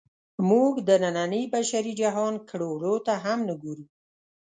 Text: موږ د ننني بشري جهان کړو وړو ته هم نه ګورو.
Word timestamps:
موږ 0.49 0.73
د 0.87 0.89
ننني 1.03 1.43
بشري 1.53 1.93
جهان 2.01 2.33
کړو 2.49 2.69
وړو 2.73 2.95
ته 3.05 3.13
هم 3.23 3.39
نه 3.47 3.55
ګورو. 3.61 3.85